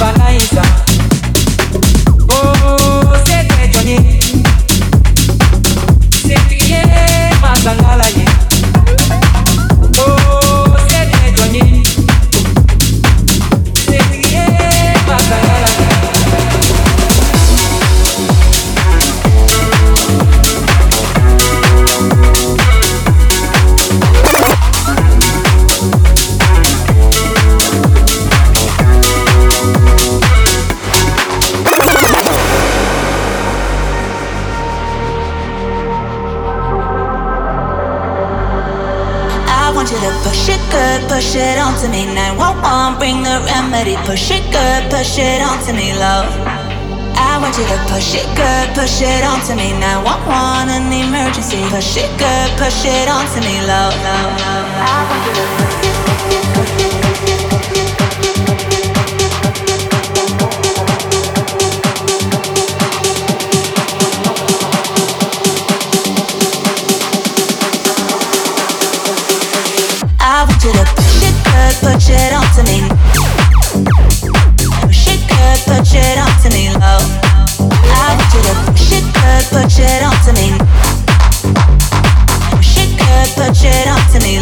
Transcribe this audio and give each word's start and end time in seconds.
balanza 0.00 0.62
Push 51.68 51.98
it 51.98 52.10
good, 52.18 52.50
push 52.56 52.86
it 52.86 53.08
on 53.08 53.26
to 53.26 53.40
me 53.42 53.60
low, 53.60 53.90
low, 53.90 54.24
low. 54.40 54.62
I 54.80 55.04
want 55.10 55.26
you 55.26 55.82
to 55.82 55.87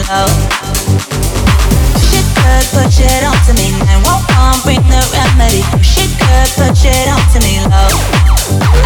She 0.06 0.14
Push 1.90 2.14
it 2.14 2.22
push 2.70 3.02
it 3.02 3.26
on 3.26 3.34
to 3.42 3.50
me. 3.58 3.74
911, 3.90 4.62
bring 4.62 4.78
the 4.86 5.02
remedy. 5.10 5.66
Push 5.74 5.98
it 5.98 6.14
push 6.54 6.86
it 6.86 7.10
on 7.10 7.18
me, 7.42 7.58
low. 7.66 7.90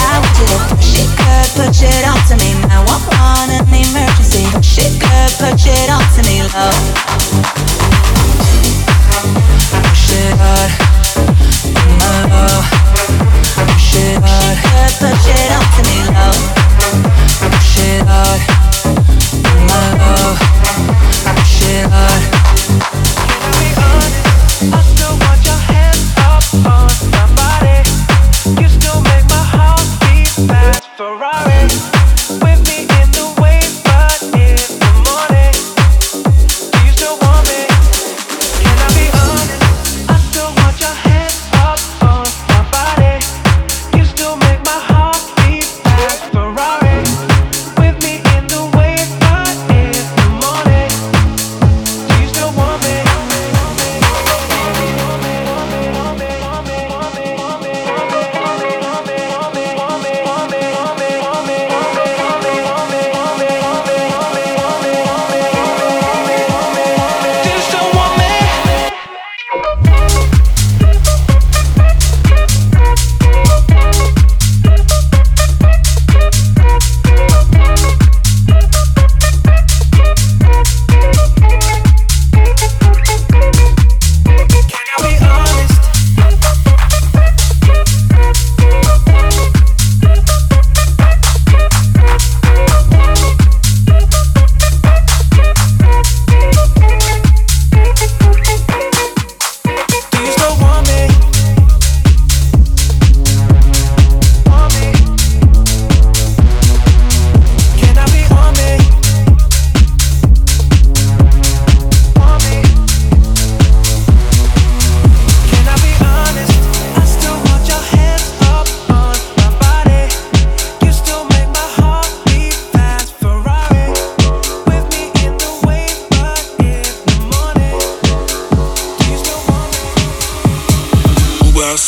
I 0.00 0.16
want 0.16 0.32
you 0.40 0.48
to 0.48 0.56
push 0.72 0.96
it 0.96 1.12
push 1.52 1.84
it 1.84 2.08
on 2.08 2.16
me. 2.40 2.56
911, 2.64 3.52
an 3.52 3.68
emergency. 3.68 4.48
Push 4.48 4.80
it 4.80 4.96
push 5.36 5.68
it 5.68 5.92
on 5.92 6.00
me, 6.24 6.40
low. 6.40 6.72
Push 9.76 10.16
it 10.16 10.32
hard, 10.40 10.72
oh. 12.32 12.59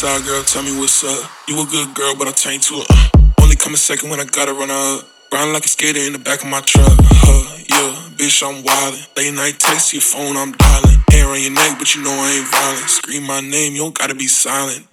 side 0.02 0.26
girl, 0.26 0.42
tell 0.42 0.64
me 0.64 0.76
what's 0.76 1.04
up. 1.04 1.30
You 1.46 1.62
a 1.62 1.64
good 1.64 1.94
girl, 1.94 2.16
but 2.18 2.26
I 2.26 2.32
taint 2.32 2.64
to 2.64 2.74
a. 2.74 2.84
Uh, 2.90 3.22
only 3.40 3.54
come 3.54 3.72
a 3.72 3.76
second 3.76 4.10
when 4.10 4.18
I 4.18 4.24
gotta 4.24 4.52
run 4.52 4.68
up. 4.68 5.06
Riding 5.32 5.52
like 5.52 5.64
a 5.64 5.68
skater 5.68 6.00
in 6.00 6.12
the 6.12 6.18
back 6.18 6.42
of 6.42 6.50
my 6.50 6.60
truck. 6.60 6.90
Huh, 7.22 7.62
yeah, 7.70 8.10
bitch, 8.18 8.42
I'm 8.42 8.64
wildin'. 8.64 9.16
Late 9.16 9.32
night 9.32 9.60
text, 9.60 9.92
your 9.92 10.02
phone, 10.02 10.36
I'm 10.36 10.58
dialing. 10.58 10.98
Hair 11.08 11.28
on 11.28 11.40
your 11.40 11.52
neck, 11.52 11.78
but 11.78 11.94
you 11.94 12.02
know 12.02 12.10
I 12.10 12.34
ain't 12.34 12.48
violent. 12.50 12.90
Scream 12.90 13.22
my 13.22 13.40
name, 13.42 13.74
you 13.74 13.82
don't 13.82 13.96
gotta 13.96 14.16
be 14.16 14.26
silent. 14.26 14.88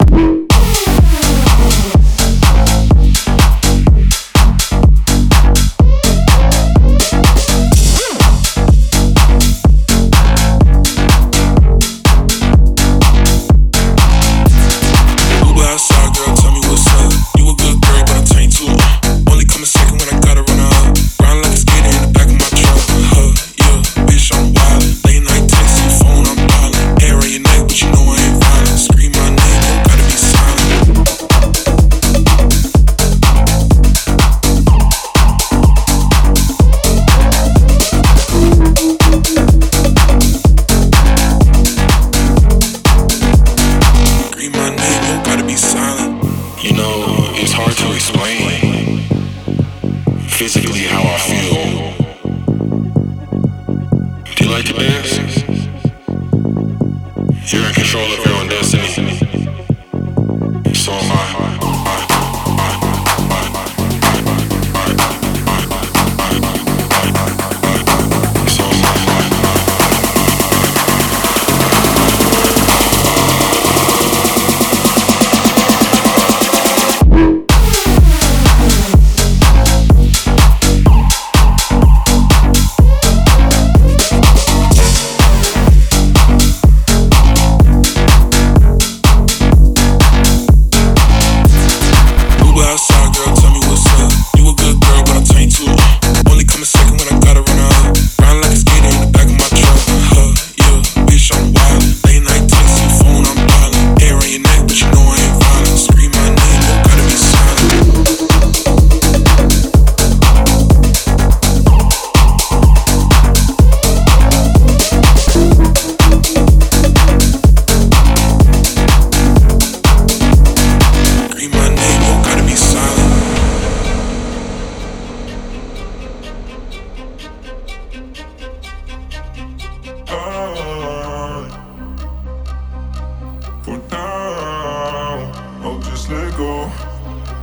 let 136.10 136.36
go. 136.38 136.64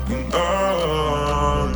And 0.08 0.34
I 0.34 1.72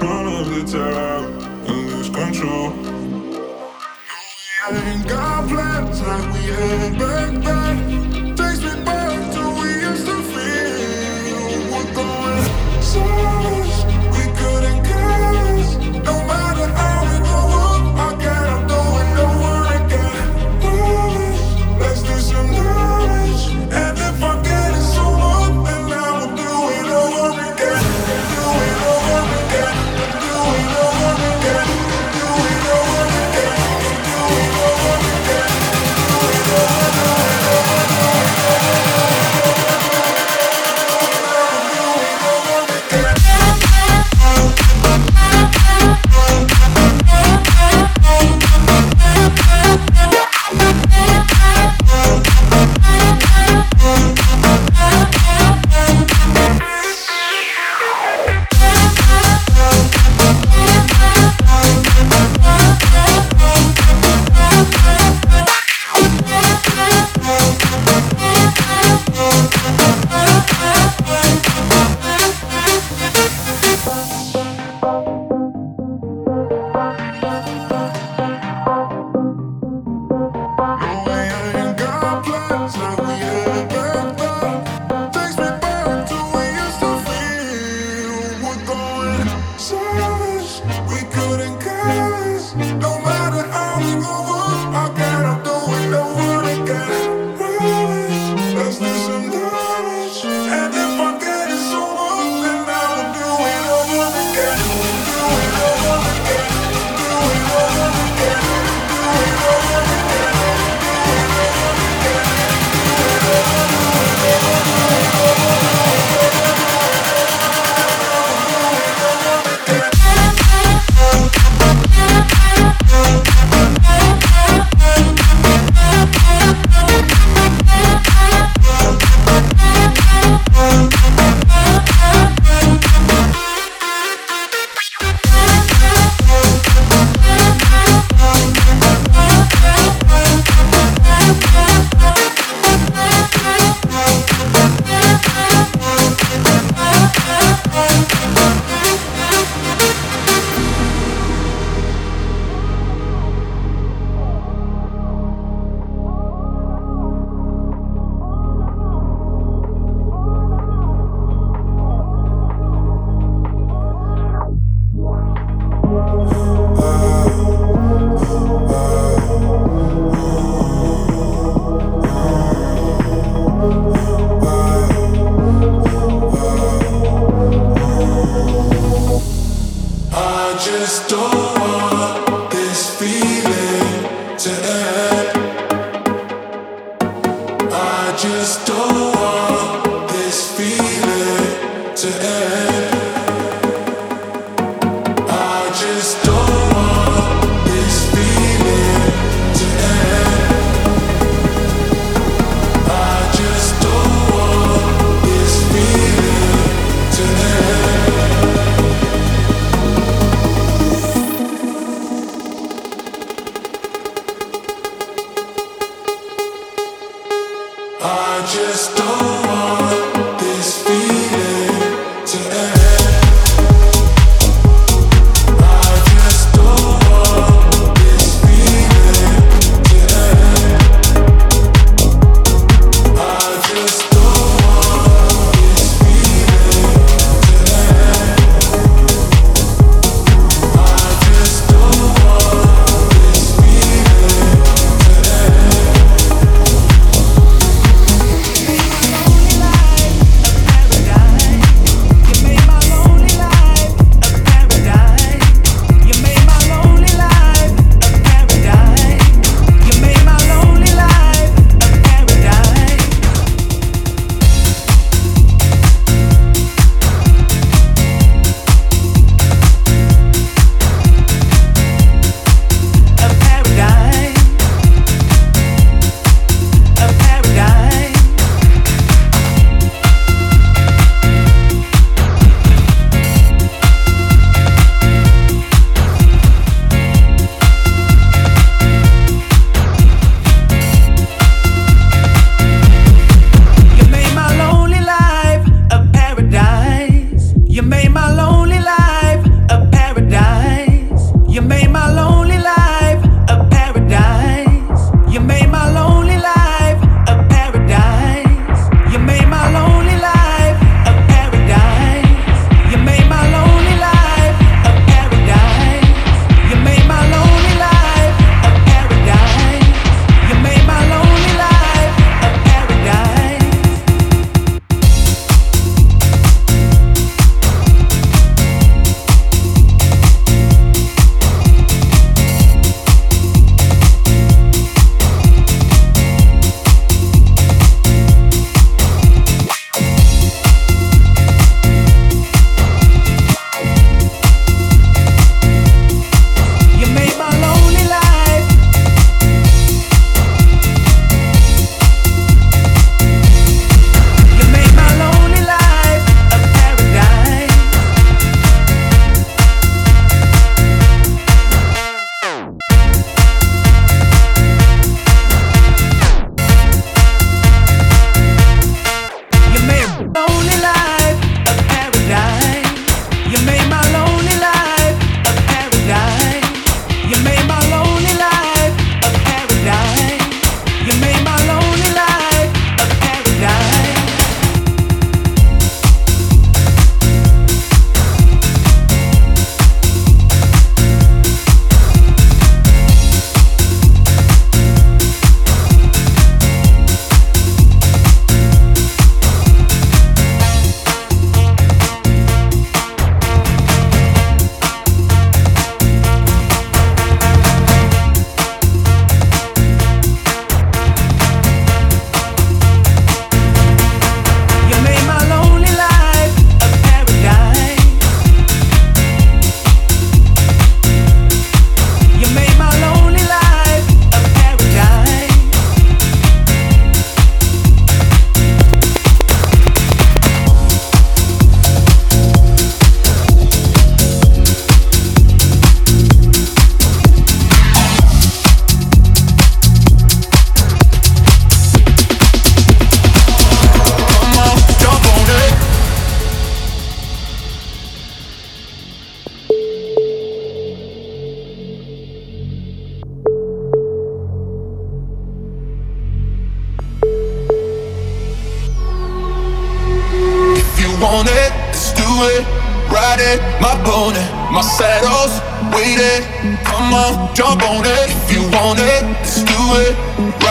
run 0.00 0.26
off 0.26 0.48
the 0.48 0.64
top 0.72 1.68
and 1.68 1.90
lose 1.90 2.08
control. 2.08 2.70
No, 2.70 4.72
we 4.72 4.78
ain't 4.78 5.08
got 5.08 5.48
plans 5.48 6.00
like 6.00 6.32
we 6.32 6.40
had 6.40 6.98
back 6.98 7.32
then. 7.44 8.36
Takes 8.36 8.62
me 8.62 8.84
back 8.84 9.32
to 9.34 9.42
we 9.60 9.68
used 9.88 10.06
to 10.06 10.16
feel. 10.32 11.70
We're 11.70 11.94
going 11.94 12.82
so. 12.82 13.67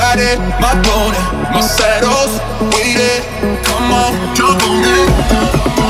body, 0.08 0.38
my 0.62 0.74
bone, 0.88 1.17
my 1.52 1.62
saddles, 1.62 2.39
waiting. 2.74 3.24
Come 3.63 3.91
on, 3.91 4.36
jump 4.36 4.63
on 4.63 4.84
it. 4.84 5.87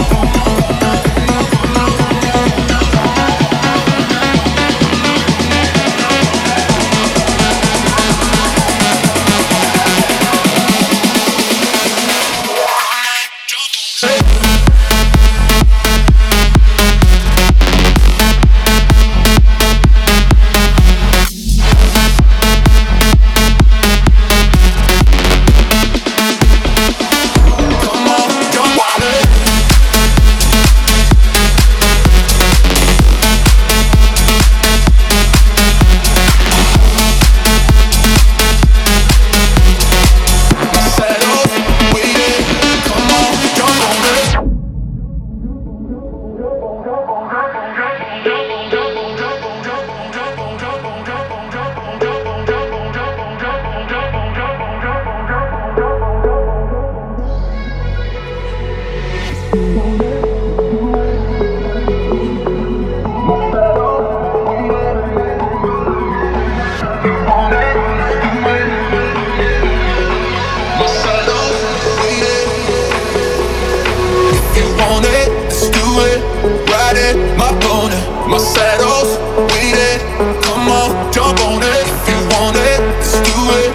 my 78.28 78.38
saddle's 78.38 79.18
waiting. 79.54 80.00
Come 80.44 80.68
on, 80.68 81.14
jump 81.14 81.40
on 81.48 81.64
it 81.64 81.88
if 81.88 82.10
you 82.10 82.20
want 82.36 82.58
it. 82.58 82.80
Let's 82.80 83.14
do 83.24 83.38
it, 83.62 83.72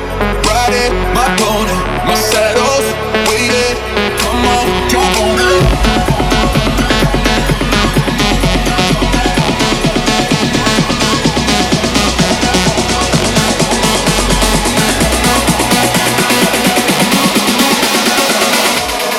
ride 0.47 0.75
it, 0.85 0.93
my 1.15 1.27
pony. 1.41 1.73
My 2.07 2.15
saddle's 2.15 2.87
waiting. 3.29 3.77
Come 4.21 4.45
on, 4.45 4.67
jump 4.91 5.21
on 5.21 5.39
it. 5.41 5.63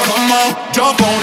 Come 0.05 0.31
on, 0.31 0.73
jump 0.73 1.01
on 1.01 1.22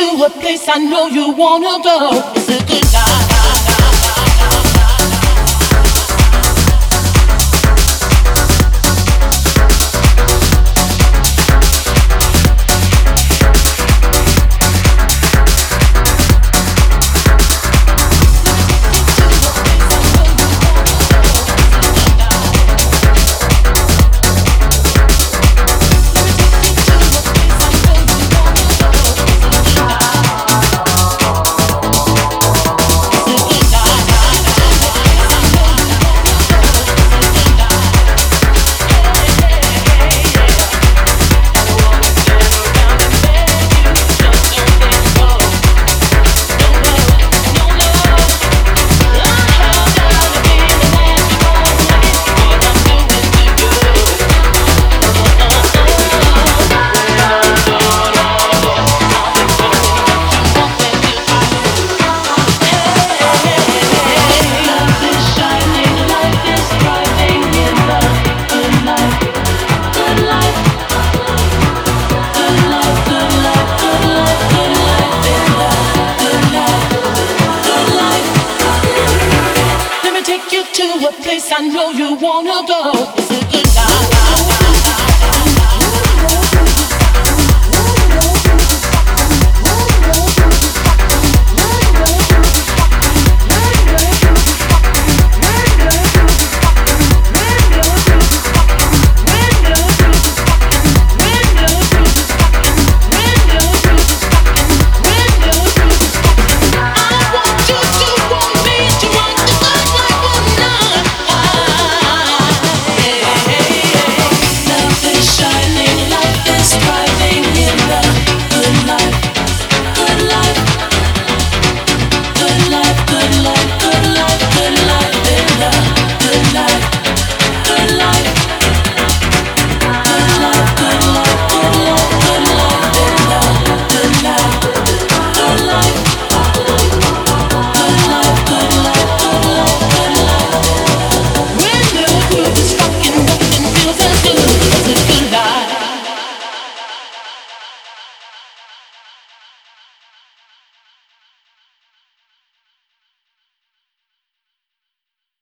to 0.00 0.24
a 0.24 0.30
place 0.30 0.66
I 0.66 0.78
know 0.78 1.06
you 1.08 1.32
wanna 1.32 1.82
go. 1.84 2.32
It's 2.34 2.48
a 2.48 2.58
good 2.66 2.84
time. 2.92 3.09